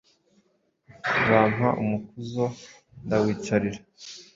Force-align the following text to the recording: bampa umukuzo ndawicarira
bampa 1.29 1.67
umukuzo 1.81 2.45
ndawicarira 3.05 3.79